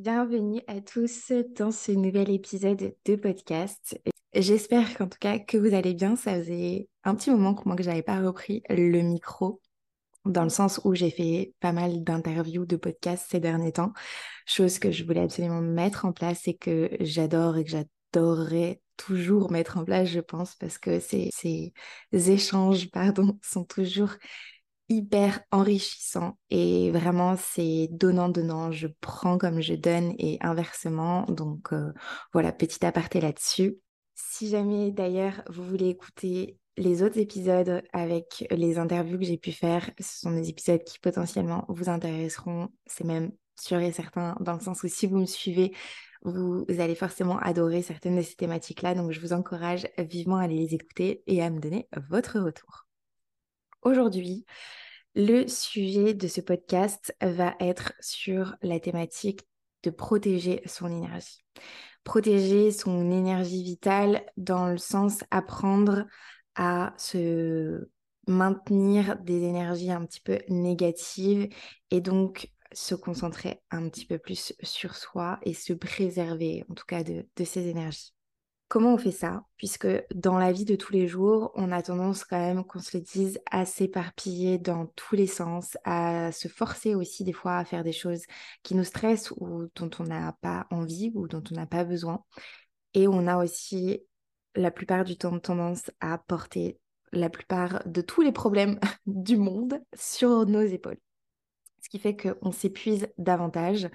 [0.00, 4.00] Bienvenue à tous dans ce nouvel épisode de podcast.
[4.32, 6.16] J'espère qu'en tout cas que vous allez bien.
[6.16, 9.60] Ça faisait un petit moment que moi que j'avais pas repris le micro
[10.24, 13.92] dans le sens où j'ai fait pas mal d'interviews, de podcasts ces derniers temps,
[14.46, 19.50] chose que je voulais absolument mettre en place et que j'adore et que j'adorerais toujours
[19.52, 21.74] mettre en place, je pense, parce que ces, ces
[22.30, 24.14] échanges, pardon, sont toujours
[24.90, 31.24] hyper enrichissant et vraiment c'est donnant-donnant, je prends comme je donne et inversement.
[31.26, 31.92] Donc euh,
[32.32, 33.78] voilà, petit aparté là-dessus.
[34.16, 39.52] Si jamais d'ailleurs vous voulez écouter les autres épisodes avec les interviews que j'ai pu
[39.52, 42.68] faire, ce sont des épisodes qui potentiellement vous intéresseront.
[42.86, 45.72] C'est même sûr et certain dans le sens où si vous me suivez,
[46.22, 48.94] vous allez forcément adorer certaines de ces thématiques-là.
[48.94, 52.89] Donc je vous encourage vivement à les écouter et à me donner votre retour.
[53.82, 54.44] Aujourd'hui,
[55.14, 59.40] le sujet de ce podcast va être sur la thématique
[59.82, 61.42] de protéger son énergie.
[62.04, 66.04] Protéger son énergie vitale dans le sens apprendre
[66.56, 67.88] à se
[68.26, 71.48] maintenir des énergies un petit peu négatives
[71.90, 76.84] et donc se concentrer un petit peu plus sur soi et se préserver en tout
[76.86, 78.12] cas de, de ces énergies.
[78.70, 79.42] Comment on fait ça?
[79.56, 82.96] Puisque dans la vie de tous les jours, on a tendance quand même qu'on se
[82.96, 87.64] le dise à s'éparpiller dans tous les sens, à se forcer aussi des fois à
[87.64, 88.22] faire des choses
[88.62, 92.22] qui nous stressent ou dont on n'a pas envie ou dont on n'a pas besoin.
[92.94, 94.04] Et on a aussi
[94.54, 96.78] la plupart du temps tendance à porter
[97.10, 101.00] la plupart de tous les problèmes du monde sur nos épaules.
[101.82, 103.88] Ce qui fait qu'on s'épuise davantage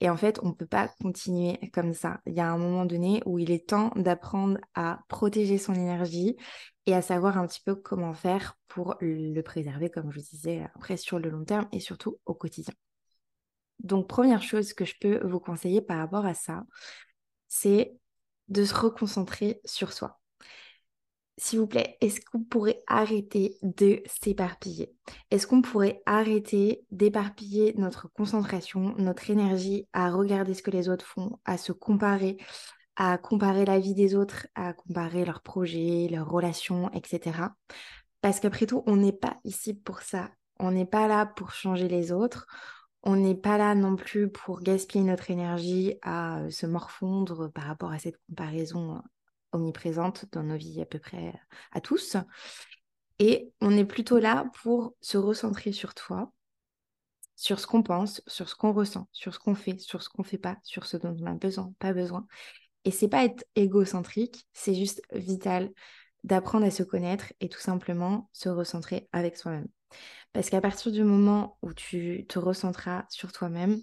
[0.00, 2.20] et en fait, on ne peut pas continuer comme ça.
[2.26, 6.36] Il y a un moment donné où il est temps d'apprendre à protéger son énergie
[6.86, 10.66] et à savoir un petit peu comment faire pour le préserver, comme je vous disais,
[10.74, 12.74] après sur le long terme et surtout au quotidien.
[13.80, 16.64] Donc, première chose que je peux vous conseiller par rapport à ça,
[17.48, 17.94] c'est
[18.48, 20.19] de se reconcentrer sur soi
[21.40, 24.94] s'il vous plaît, est-ce qu'on pourrait arrêter de s'éparpiller?
[25.30, 31.06] Est-ce qu'on pourrait arrêter d'éparpiller notre concentration, notre énergie à regarder ce que les autres
[31.06, 32.36] font, à se comparer,
[32.96, 37.40] à comparer la vie des autres, à comparer leurs projets, leurs relations, etc.
[38.20, 40.28] Parce qu'après tout, on n'est pas ici pour ça.
[40.58, 42.46] On n'est pas là pour changer les autres.
[43.02, 47.92] On n'est pas là non plus pour gaspiller notre énergie à se morfondre par rapport
[47.92, 49.00] à cette comparaison
[49.52, 51.32] omniprésente dans nos vies à peu près
[51.72, 52.16] à tous.
[53.18, 56.32] Et on est plutôt là pour se recentrer sur toi,
[57.36, 60.22] sur ce qu'on pense, sur ce qu'on ressent, sur ce qu'on fait, sur ce qu'on
[60.22, 62.26] fait pas, sur ce dont on a besoin, pas besoin.
[62.84, 65.70] Et c'est pas être égocentrique, c'est juste vital
[66.24, 69.68] d'apprendre à se connaître et tout simplement se recentrer avec soi-même.
[70.32, 73.80] Parce qu'à partir du moment où tu te recentreras sur toi-même,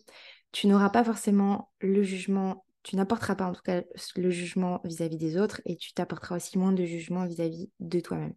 [0.51, 3.83] tu n'auras pas forcément le jugement tu n'apporteras pas en tout cas
[4.15, 8.33] le jugement vis-à-vis des autres et tu t'apporteras aussi moins de jugement vis-à-vis de toi-même.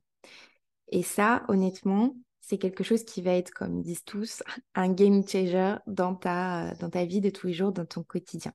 [0.88, 4.42] Et ça, honnêtement, c'est quelque chose qui va être, comme disent tous,
[4.74, 8.52] un game changer dans ta, dans ta vie de tous les jours, dans ton quotidien.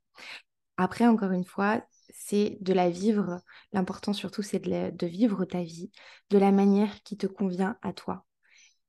[0.76, 3.40] Après, encore une fois, c'est de la vivre.
[3.72, 5.92] L'important surtout, c'est de, de, vivre ta vie
[6.30, 8.26] de la manière qui te convient à toi.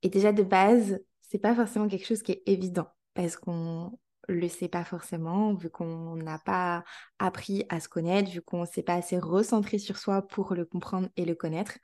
[0.02, 3.96] Et déjà de base, c'est pas forcément quelque chose qui est évident parce qu'on
[4.28, 6.84] le sait pas forcément, vu qu'on n'a pas
[7.18, 10.64] appris à se connaître, vu qu'on ne s'est pas assez recentré sur soi pour le
[10.64, 11.78] comprendre et le connaître.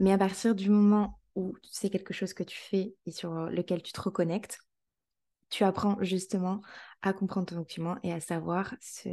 [0.00, 3.82] Mais à partir du moment où c'est quelque chose que tu fais et sur lequel
[3.82, 4.60] tu te reconnectes,
[5.50, 6.60] tu apprends justement
[7.02, 9.08] à comprendre ton document et à savoir ce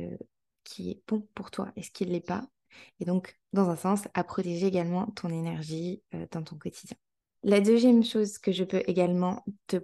[0.64, 2.48] qui est bon pour toi et ce qui ne l'est pas.
[3.00, 6.96] Et donc, dans un sens, à protéger également ton énergie euh, dans ton quotidien.
[7.44, 9.78] La deuxième chose que je peux également te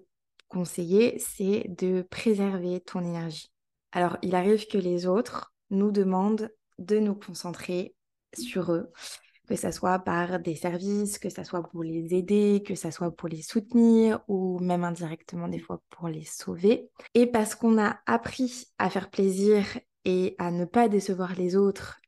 [0.48, 3.52] conseiller, c'est de préserver ton énergie.
[3.92, 7.96] Alors, il arrive que les autres nous demandent de nous concentrer
[8.38, 8.92] sur eux,
[9.48, 13.12] que ce soit par des services, que ce soit pour les aider, que ce soit
[13.12, 16.90] pour les soutenir ou même indirectement des fois pour les sauver.
[17.14, 19.66] Et parce qu'on a appris à faire plaisir
[20.06, 22.00] et à ne pas décevoir les autres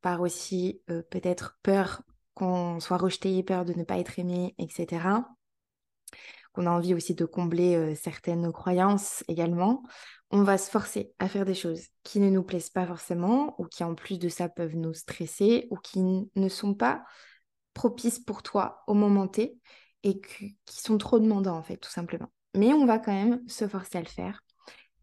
[0.00, 2.02] par aussi euh, peut-être peur
[2.34, 4.98] qu'on soit rejeté, peur de ne pas être aimé, etc
[6.56, 9.82] qu'on a envie aussi de combler euh, certaines croyances également,
[10.30, 13.66] on va se forcer à faire des choses qui ne nous plaisent pas forcément ou
[13.66, 17.04] qui en plus de ça peuvent nous stresser ou qui ne sont pas
[17.74, 19.60] propices pour toi au moment T
[20.02, 22.32] et qui sont trop demandants en fait tout simplement.
[22.54, 24.42] Mais on va quand même se forcer à le faire.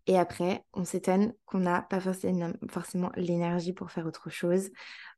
[0.07, 4.71] Et après, on s'étonne qu'on n'a pas forcément l'énergie pour faire autre chose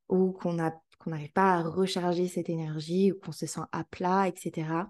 [0.10, 4.86] ou qu'on n'arrive pas à recharger cette énergie ou qu'on se sent à plat, etc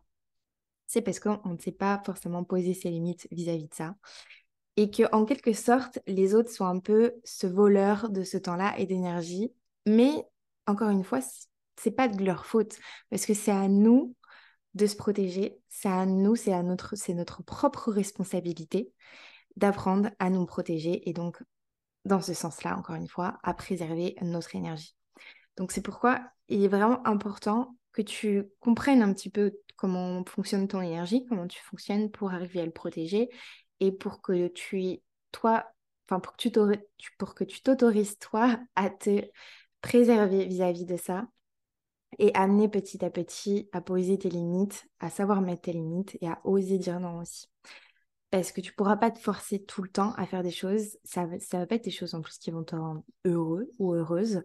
[0.88, 3.96] c'est parce qu'on ne sait pas forcément poser ses limites vis-à-vis de ça.
[4.78, 8.78] et que en quelque sorte, les autres sont un peu ce voleur de ce temps-là
[8.78, 9.54] et d'énergie.
[9.86, 10.12] Mais
[10.68, 11.20] encore une fois,
[11.80, 12.78] c'est pas de leur faute
[13.10, 14.16] parce que c'est à nous
[14.74, 18.92] de se protéger, c'est à nous, c'est à notre, c'est notre propre responsabilité
[19.56, 21.42] d'apprendre à nous protéger et donc
[22.04, 24.96] dans ce sens-là, encore une fois, à préserver notre énergie.
[25.58, 30.68] Donc c'est pourquoi il est vraiment important que tu comprennes un petit peu comment fonctionne
[30.68, 33.30] ton énergie, comment tu fonctionnes pour arriver à le protéger
[33.80, 35.00] et pour que tu,
[35.32, 35.66] toi,
[36.08, 39.22] enfin pour que tu, t'autorises toi à te
[39.82, 41.28] préserver vis-à-vis de ça
[42.20, 46.28] et amener petit à petit à poser tes limites, à savoir mettre tes limites et
[46.28, 47.48] à oser dire non aussi
[48.36, 50.98] parce que tu pourras pas te forcer tout le temps à faire des choses.
[51.06, 53.94] Ça ne va pas être des choses en plus qui vont te rendre heureux ou
[53.94, 54.44] heureuse.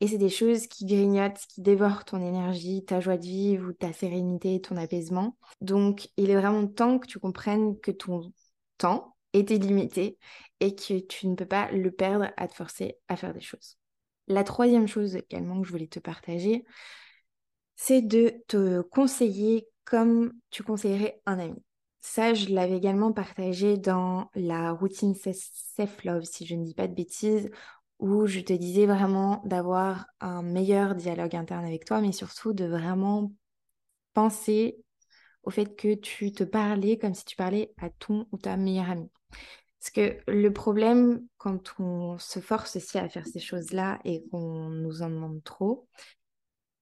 [0.00, 3.72] Et c'est des choses qui grignotent, qui dévorent ton énergie, ta joie de vivre ou
[3.72, 5.36] ta sérénité, ton apaisement.
[5.60, 8.32] Donc, il est vraiment temps que tu comprennes que ton
[8.78, 10.18] temps est illimité
[10.58, 13.78] et que tu ne peux pas le perdre à te forcer à faire des choses.
[14.26, 16.64] La troisième chose également que je voulais te partager,
[17.76, 21.62] c'est de te conseiller comme tu conseillerais un ami.
[22.00, 26.94] Ça, je l'avais également partagé dans la routine Self-Love, si je ne dis pas de
[26.94, 27.50] bêtises,
[27.98, 32.64] où je te disais vraiment d'avoir un meilleur dialogue interne avec toi, mais surtout de
[32.64, 33.32] vraiment
[34.14, 34.78] penser
[35.42, 38.90] au fait que tu te parlais comme si tu parlais à ton ou ta meilleure
[38.90, 39.10] amie.
[39.78, 44.68] Parce que le problème, quand on se force aussi à faire ces choses-là et qu'on
[44.68, 45.86] nous en demande trop,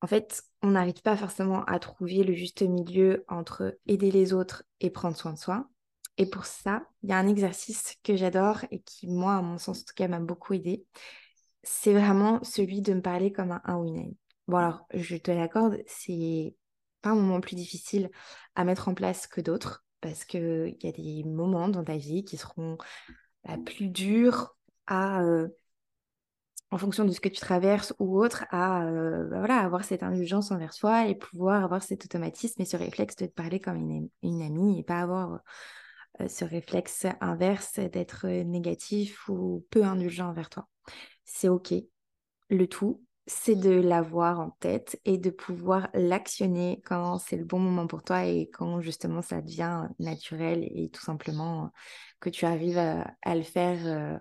[0.00, 4.64] en fait, on n'arrive pas forcément à trouver le juste milieu entre aider les autres
[4.80, 5.68] et prendre soin de soi.
[6.16, 9.58] Et pour ça, il y a un exercice que j'adore et qui, moi, à mon
[9.58, 10.84] sens, en tout cas, m'a beaucoup aidé.
[11.62, 14.14] C'est vraiment celui de me parler comme un 1 ou une
[14.48, 16.54] Bon, alors, je te l'accorde, c'est
[17.02, 18.10] pas un moment plus difficile
[18.54, 22.24] à mettre en place que d'autres parce qu'il y a des moments dans ta vie
[22.24, 22.78] qui seront
[23.44, 24.56] bah, plus durs
[24.86, 25.48] à, euh,
[26.70, 30.02] en fonction de ce que tu traverses ou autre, à euh, bah voilà, avoir cette
[30.02, 34.10] indulgence envers soi et pouvoir avoir cet automatisme et ce réflexe de te parler comme
[34.22, 35.40] une, amie et pas avoir
[36.20, 40.68] euh, ce réflexe inverse d'être négatif ou peu indulgent envers toi.
[41.24, 41.72] C'est OK.
[42.50, 47.58] Le tout, c'est de l'avoir en tête et de pouvoir l'actionner quand c'est le bon
[47.58, 51.70] moment pour toi et quand justement ça devient naturel et tout simplement
[52.20, 54.18] que tu arrives à, le faire euh,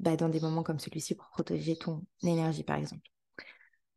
[0.00, 3.08] bah, dans des moments comme celui-ci pour protéger ton énergie, par exemple.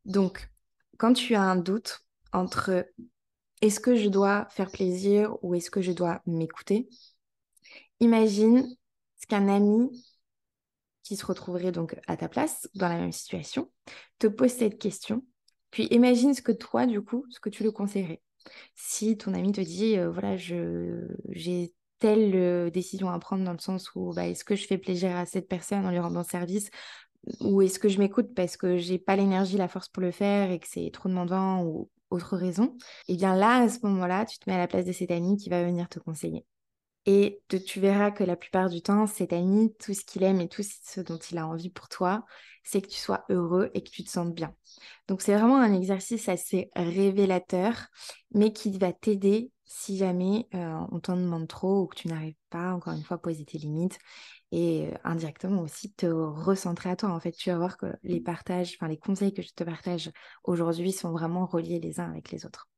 [0.04, 0.50] Donc,
[0.98, 2.00] quand tu as un doute
[2.32, 2.86] entre
[3.60, 6.88] est-ce que je dois faire plaisir ou est-ce que je dois m'écouter,
[8.00, 8.66] imagine
[9.20, 9.90] ce qu'un ami
[11.02, 13.70] qui se retrouverait donc à ta place, dans la même situation,
[14.18, 15.24] te pose cette question.
[15.70, 18.20] Puis imagine ce que toi, du coup, ce que tu le conseillerais.
[18.74, 21.72] Si ton ami te dit, euh, voilà, j'ai
[22.02, 25.16] telle euh, décision à prendre dans le sens où bah, est-ce que je fais plaisir
[25.16, 26.68] à cette personne en lui rendant service
[27.38, 30.50] ou est-ce que je m'écoute parce que j'ai pas l'énergie, la force pour le faire
[30.50, 32.76] et que c'est trop demandant ou autre raison,
[33.06, 35.12] et eh bien là, à ce moment-là, tu te mets à la place de cet
[35.12, 36.44] ami qui va venir te conseiller.
[37.06, 40.48] Et tu verras que la plupart du temps, cet ami, tout ce qu'il aime et
[40.48, 42.24] tout ce dont il a envie pour toi,
[42.64, 44.54] c'est que tu sois heureux et que tu te sentes bien.
[45.08, 47.86] Donc c'est vraiment un exercice assez révélateur,
[48.34, 52.36] mais qui va t'aider si jamais euh, on t'en demande trop ou que tu n'arrives
[52.50, 53.98] pas, encore une fois, à poser tes limites
[54.50, 57.10] et euh, indirectement aussi te recentrer à toi.
[57.10, 60.10] En fait, tu vas voir que les partages, enfin les conseils que je te partage
[60.44, 62.68] aujourd'hui sont vraiment reliés les uns avec les autres.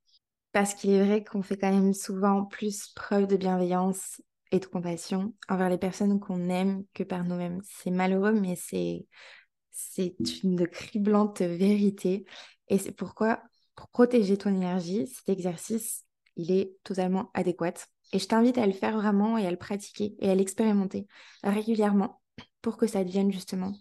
[0.52, 4.22] Parce qu'il est vrai qu'on fait quand même souvent plus preuve de bienveillance
[4.52, 7.60] et de compassion envers les personnes qu'on aime que par nous-mêmes.
[7.64, 9.06] C'est malheureux, mais c'est
[9.72, 12.24] c'est une criblante vérité.
[12.68, 13.42] Et c'est pourquoi,
[13.74, 16.03] pour protéger ton énergie, cet exercice
[16.36, 17.74] il est totalement adéquat.
[18.12, 21.06] Et je t'invite à le faire vraiment et à le pratiquer et à l'expérimenter
[21.42, 22.20] régulièrement
[22.62, 23.74] pour que ça devienne justement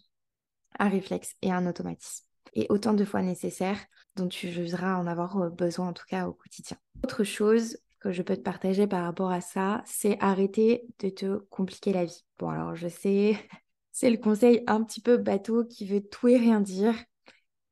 [0.79, 2.25] un réflexe et un automatisme.
[2.53, 3.79] Et autant de fois nécessaire
[4.15, 6.77] dont tu jugeras en avoir euh, besoin en tout cas au quotidien.
[7.03, 11.37] Autre chose que je peux te partager par rapport à ça, c'est arrêter de te
[11.49, 12.25] compliquer la vie.
[12.37, 13.37] Bon alors je sais,
[13.91, 16.95] c'est le conseil un petit peu bateau qui veut tout et rien dire,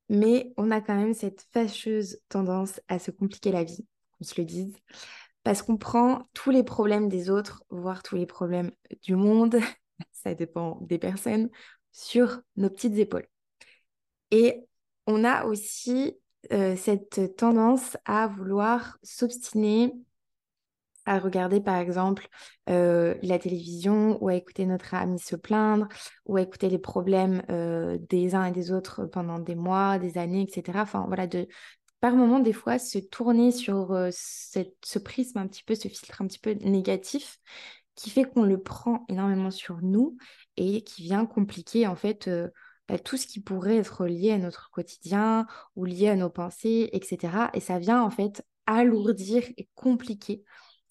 [0.08, 3.86] mais on a quand même cette fâcheuse tendance à se compliquer la vie
[4.22, 4.76] se le dise,
[5.42, 9.56] parce qu'on prend tous les problèmes des autres, voire tous les problèmes du monde,
[10.12, 11.50] ça dépend des personnes,
[11.92, 13.26] sur nos petites épaules.
[14.30, 14.64] Et
[15.06, 16.16] on a aussi
[16.52, 19.92] euh, cette tendance à vouloir s'obstiner
[21.04, 22.28] à regarder par exemple
[22.68, 25.88] euh, la télévision ou à écouter notre ami se plaindre
[26.26, 30.18] ou à écouter les problèmes euh, des uns et des autres pendant des mois, des
[30.18, 30.82] années, etc.
[30.82, 31.48] Enfin voilà, de,
[32.02, 36.20] par moment, des fois, se tourner sur euh, ce prisme un petit peu, ce filtre
[36.20, 37.38] un petit peu négatif
[37.94, 40.16] qui fait qu'on le prend énormément sur nous
[40.56, 42.48] et qui vient compliquer en fait euh,
[42.88, 46.90] bah, tout ce qui pourrait être lié à notre quotidien ou lié à nos pensées,
[46.92, 47.52] etc.
[47.54, 50.42] Et ça vient en fait alourdir et compliquer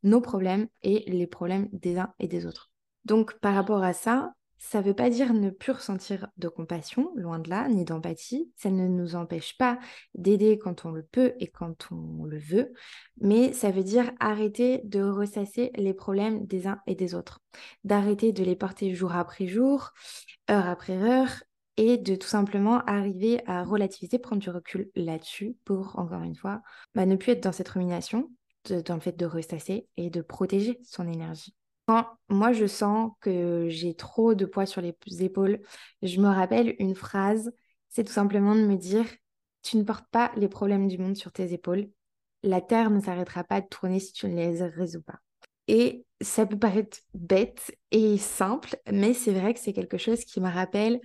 [0.03, 2.72] nos problèmes et les problèmes des uns et des autres.
[3.03, 7.12] Donc par rapport à ça, ça ne veut pas dire ne plus ressentir de compassion,
[7.15, 8.51] loin de là, ni d'empathie.
[8.56, 9.80] Ça ne nous empêche pas
[10.13, 12.72] d'aider quand on le peut et quand on le veut,
[13.20, 17.39] mais ça veut dire arrêter de ressasser les problèmes des uns et des autres,
[17.84, 19.94] d'arrêter de les porter jour après jour,
[20.50, 21.41] heure après heure,
[21.77, 26.62] et de tout simplement arriver à relativiser, prendre du recul là-dessus pour, encore une fois,
[26.94, 28.30] bah, ne plus être dans cette rumination,
[28.70, 31.56] dans le fait de ressasser et de protéger son énergie.
[32.29, 35.60] Moi je sens que j'ai trop de poids sur les épaules,
[36.01, 37.51] je me rappelle une phrase,
[37.89, 39.05] c'est tout simplement de me dire,
[39.63, 41.89] tu ne portes pas les problèmes du monde sur tes épaules,
[42.43, 45.19] la Terre ne s'arrêtera pas de tourner si tu ne les résous pas.
[45.67, 50.41] Et ça peut paraître bête et simple, mais c'est vrai que c'est quelque chose qui
[50.41, 51.00] me rappelle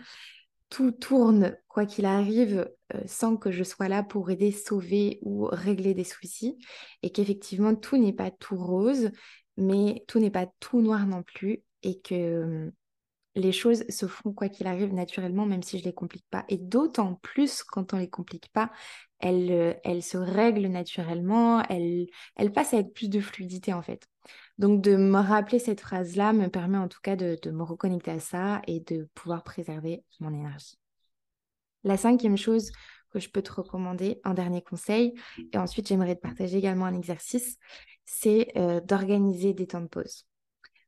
[0.68, 5.46] tout tourne, quoi qu'il arrive, euh, sans que je sois là pour aider, sauver ou
[5.50, 6.58] régler des soucis,
[7.02, 9.10] et qu'effectivement, tout n'est pas tout rose,
[9.56, 12.72] mais tout n'est pas tout noir non plus et que hum,
[13.36, 16.44] les choses se font quoi qu'il arrive naturellement, même si je ne les complique pas.
[16.48, 18.72] Et d'autant plus quand on ne les complique pas,
[19.18, 24.08] elles, euh, elles se règlent naturellement, elles, elles passent être plus de fluidité en fait.
[24.58, 28.10] Donc de me rappeler cette phrase-là me permet en tout cas de, de me reconnecter
[28.10, 30.78] à ça et de pouvoir préserver mon énergie.
[31.84, 32.72] La cinquième chose
[33.10, 35.14] que je peux te recommander, un dernier conseil,
[35.52, 37.58] et ensuite j'aimerais te partager également un exercice,
[38.06, 40.25] c'est euh, d'organiser des temps de pause.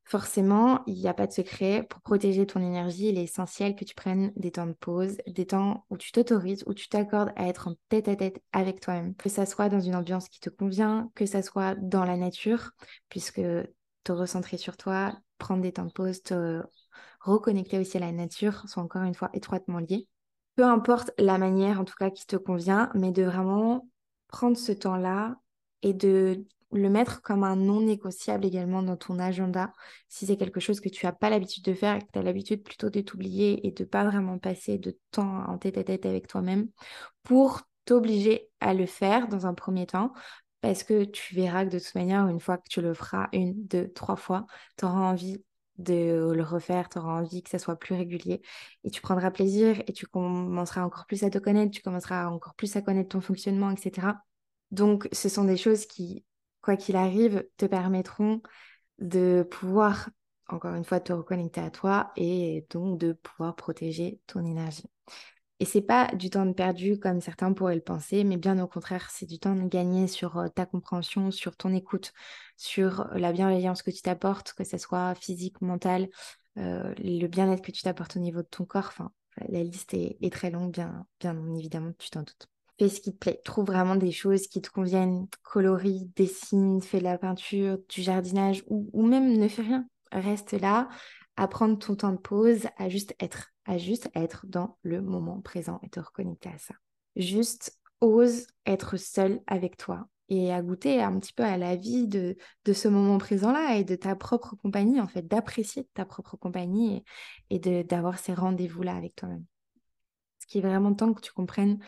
[0.05, 1.83] Forcément, il n'y a pas de secret.
[1.83, 5.45] Pour protéger ton énergie, il est essentiel que tu prennes des temps de pause, des
[5.45, 9.15] temps où tu t'autorises, où tu t'accordes à être en tête à tête avec toi-même.
[9.17, 12.71] Que ça soit dans une ambiance qui te convient, que ça soit dans la nature,
[13.11, 13.43] puisque
[14.05, 16.63] te recentrer sur toi, prendre des temps de pause, te
[17.21, 20.09] reconnecter aussi à la nature sont encore une fois étroitement liés.
[20.57, 23.87] Peu importe la manière en tout cas qui te convient, mais de vraiment
[24.29, 25.37] prendre ce temps-là
[25.83, 29.73] et de le mettre comme un non négociable également dans ton agenda.
[30.09, 32.23] Si c'est quelque chose que tu n'as pas l'habitude de faire et que tu as
[32.23, 36.07] l'habitude plutôt de t'oublier et de pas vraiment passer de temps en tête à tête
[36.07, 36.69] avec toi-même
[37.23, 40.13] pour t'obliger à le faire dans un premier temps.
[40.61, 43.55] Parce que tu verras que de toute manière, une fois que tu le feras une,
[43.67, 44.45] deux, trois fois,
[44.77, 45.43] tu auras envie
[45.79, 48.43] de le refaire, tu auras envie que ça soit plus régulier
[48.83, 52.55] et tu prendras plaisir et tu commenceras encore plus à te connaître, tu commenceras encore
[52.57, 54.09] plus à connaître ton fonctionnement, etc.
[54.73, 56.25] Donc, ce sont des choses qui
[56.69, 58.43] quoi qu'il arrive, te permettront
[58.99, 60.11] de pouvoir,
[60.49, 64.85] encore une fois, te reconnecter à toi et donc de pouvoir protéger ton énergie.
[65.61, 68.67] Et c'est pas du temps de perdu comme certains pourraient le penser, mais bien au
[68.67, 72.13] contraire, c'est du temps de gagner sur euh, ta compréhension, sur ton écoute,
[72.59, 76.11] sur la bienveillance que tu t'apportes, que ce soit physique, mentale,
[76.59, 78.89] euh, le bien-être que tu t'apportes au niveau de ton corps.
[78.89, 79.11] Enfin,
[79.49, 83.19] la liste est, très longue, bien, bien évidemment, tu t'en doutes fais ce qui te
[83.19, 83.41] plaît.
[83.45, 88.63] Trouve vraiment des choses qui te conviennent, colorie, dessine, fais de la peinture, du jardinage
[88.69, 89.87] ou, même ne fais rien.
[90.13, 90.89] Reste là,
[91.37, 95.41] à prendre ton temps de pause, à juste être, à juste être dans le moment
[95.41, 96.75] présent et te reconnecter à ça.
[97.17, 102.07] Juste ose être seul avec toi et à goûter un petit peu à la vie
[102.07, 106.37] de, de ce moment présent-là et de ta propre compagnie, en fait, d'apprécier ta propre
[106.37, 107.03] compagnie
[107.51, 109.45] et, et d'avoir ces rendez-vous-là avec toi-même.
[110.41, 111.79] Ce qui est vraiment temps que tu comprennes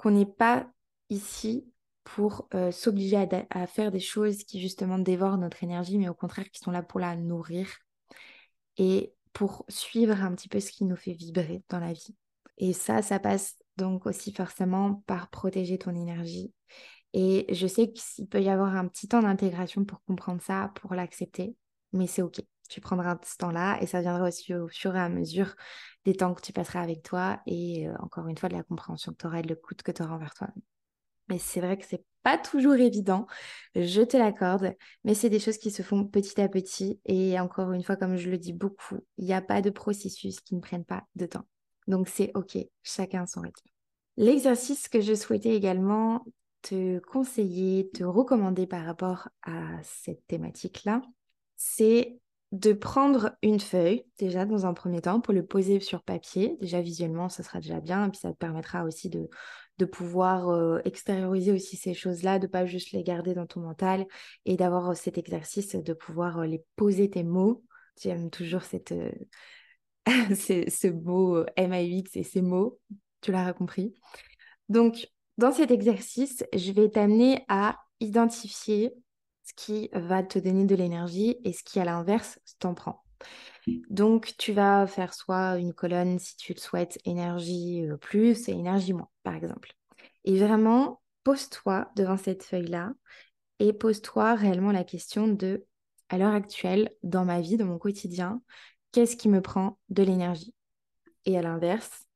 [0.00, 0.66] qu'on n'est pas
[1.10, 1.70] ici
[2.04, 6.50] pour euh, s'obliger à, faire des choses qui justement dévorent notre énergie, mais au contraire
[6.50, 7.68] qui sont là pour la nourrir
[8.78, 12.16] et pour suivre un petit peu ce qui nous fait vibrer dans la vie.
[12.56, 16.52] Et ça, ça passe donc aussi forcément par protéger ton énergie.
[17.12, 20.94] Et je sais qu'il peut y avoir un petit temps d'intégration pour comprendre ça, pour
[20.94, 21.56] l'accepter,
[21.92, 22.40] mais c'est OK.
[22.70, 25.54] Tu prendras ce temps-là et ça viendra aussi au fur et à mesure
[26.04, 29.12] des temps que tu passeras avec toi et euh, encore une fois de la compréhension
[29.12, 30.48] que tu auras et de l'écoute que tu auras envers toi.
[31.28, 33.26] Mais c'est vrai que c'est pas toujours évident,
[33.74, 34.74] je te l'accorde,
[35.04, 38.16] mais c'est des choses qui se font petit à petit et encore une fois, comme
[38.16, 41.26] je le dis beaucoup, il n'y a pas de processus qui ne prennent pas de
[41.26, 41.44] temps.
[41.86, 43.66] Donc c'est OK, chacun son rythme.
[44.16, 46.24] L'exercice que je souhaitais également
[46.62, 51.00] te conseiller, te recommander par rapport à cette thématique-là,
[51.56, 52.20] c'est
[52.52, 56.56] de prendre une feuille, déjà dans un premier temps, pour le poser sur papier.
[56.60, 59.28] Déjà visuellement, ça sera déjà bien, et puis ça te permettra aussi de,
[59.78, 64.04] de pouvoir euh, extérioriser aussi ces choses-là, de pas juste les garder dans ton mental,
[64.46, 67.62] et d'avoir euh, cet exercice de pouvoir euh, les poser tes mots.
[68.02, 68.94] J'aime toujours cette,
[70.06, 72.80] ce mot MAUX et ces mots,
[73.20, 73.94] tu l'auras compris?
[74.68, 78.92] Donc, dans cet exercice, je vais t'amener à identifier
[79.54, 83.04] qui va te donner de l'énergie et ce qui, à l'inverse, t'en prend.
[83.90, 88.52] Donc, tu vas faire soit une colonne, si tu le souhaites, énergie euh, plus et
[88.52, 89.72] énergie moins, par exemple.
[90.24, 92.92] Et vraiment, pose-toi devant cette feuille-là
[93.58, 95.66] et pose-toi réellement la question de,
[96.08, 98.42] à l'heure actuelle, dans ma vie, dans mon quotidien,
[98.92, 100.54] qu'est-ce qui me prend de l'énergie?
[101.26, 102.06] Et à l'inverse,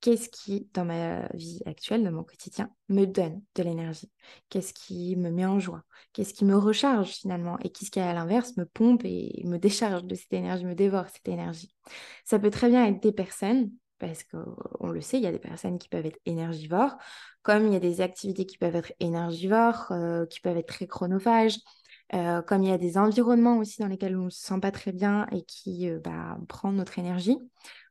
[0.00, 4.10] qu'est-ce qui, dans ma vie actuelle, dans mon quotidien, me donne de l'énergie?
[4.48, 5.82] Qu'est-ce qui me met en joie?
[6.12, 7.58] Qu'est-ce qui me recharge finalement?
[7.60, 11.08] Et qu'est-ce qui, à l'inverse, me pompe et me décharge de cette énergie, me dévore
[11.08, 11.74] cette énergie?
[12.24, 15.38] Ça peut très bien être des personnes, parce qu'on le sait, il y a des
[15.38, 16.96] personnes qui peuvent être énergivores,
[17.42, 20.86] comme il y a des activités qui peuvent être énergivores, euh, qui peuvent être très
[20.86, 21.58] chronophages.
[22.14, 24.70] Euh, comme il y a des environnements aussi dans lesquels on ne se sent pas
[24.70, 27.36] très bien et qui euh, bah, prennent notre énergie,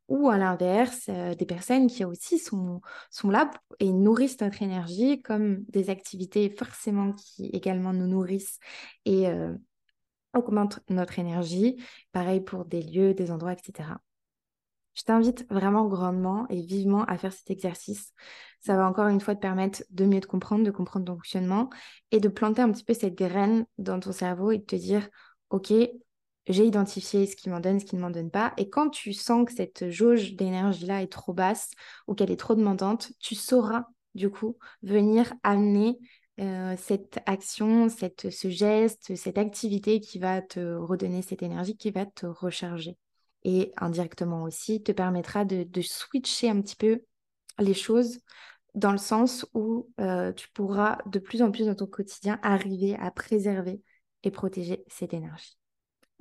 [0.08, 2.82] ou à l'inverse, euh, des personnes qui aussi sont,
[3.24, 8.60] là et nourrissent notre énergie, comme des activités forcément qui également nous nourrissent
[9.06, 9.54] et euh,
[10.34, 11.82] augmentent notre énergie.
[12.12, 13.98] Pareil pour des lieux, des endroits, etc.
[14.94, 18.14] Je t'invite vraiment grandement et vivement à faire cet exercice.
[18.62, 21.70] Ça va encore une fois te permettre de mieux te comprendre, de comprendre ton fonctionnement
[22.12, 25.10] et de planter un petit peu cette graine dans ton cerveau et de te dire,
[25.50, 25.74] OK,
[26.48, 28.54] j'ai identifié ce qui m'en donne, ce qui ne m'en donne pas.
[28.58, 31.72] Et quand tu sens que cette jauge d'énergie-là est trop basse
[32.08, 35.98] ou qu'elle est trop demandante, tu sauras du coup venir amener
[36.40, 41.92] euh, cette action, cette, ce geste, cette activité qui va te redonner cette énergie, qui
[41.92, 42.98] va te recharger.
[43.44, 47.04] Et indirectement aussi, te permettra de, switcher un petit peu
[47.60, 48.20] les choses
[48.74, 52.96] dans le sens où euh, tu pourras de plus en plus dans ton quotidien arriver
[52.96, 53.82] à préserver
[54.24, 55.58] et protéger cette énergie.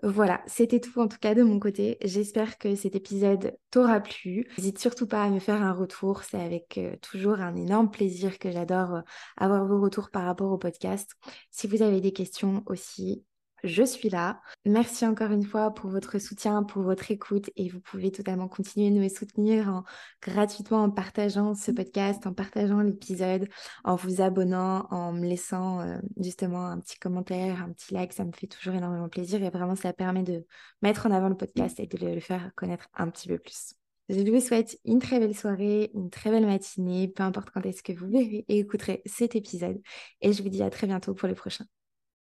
[0.02, 1.96] Voilà, c'était tout en tout cas de mon côté.
[2.02, 4.46] J'espère que cet épisode t'aura plu.
[4.58, 6.24] N'hésite surtout pas à me faire un retour.
[6.24, 9.00] C'est avec euh, toujours un énorme plaisir que j'adore euh,
[9.36, 11.12] avoir vos retours par rapport au podcast.
[11.50, 13.24] Si vous avez des questions aussi,
[13.64, 14.40] je suis là.
[14.66, 18.90] Merci encore une fois pour votre soutien, pour votre écoute et vous pouvez totalement continuer
[18.90, 19.82] de me soutenir
[20.22, 23.48] gratuitement en partageant ce podcast, en partageant l'épisode,
[23.82, 28.12] en vous abonnant, en me laissant euh, justement un petit commentaire, un petit like.
[28.12, 30.44] Ça me fait toujours énormément plaisir et vraiment ça permet de
[30.82, 33.74] mettre en avant le podcast et de le faire connaître un petit peu plus.
[34.10, 37.82] Je vous souhaite une très belle soirée, une très belle matinée, peu importe quand est-ce
[37.82, 39.80] que vous verrez et écouterez cet épisode.
[40.20, 41.64] Et je vous dis à très bientôt pour le prochain.